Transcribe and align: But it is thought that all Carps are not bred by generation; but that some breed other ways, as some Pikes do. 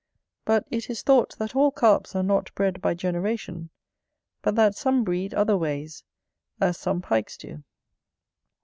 But 0.45 0.65
it 0.71 0.89
is 0.89 1.03
thought 1.03 1.37
that 1.37 1.55
all 1.55 1.69
Carps 1.69 2.15
are 2.15 2.23
not 2.23 2.51
bred 2.55 2.81
by 2.81 2.95
generation; 2.95 3.69
but 4.41 4.55
that 4.55 4.73
some 4.75 5.03
breed 5.03 5.31
other 5.31 5.55
ways, 5.55 6.03
as 6.59 6.79
some 6.79 7.03
Pikes 7.03 7.37
do. 7.37 7.63